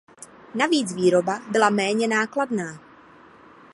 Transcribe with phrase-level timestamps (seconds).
[0.55, 2.79] Navíc výroba byla méně nákladná.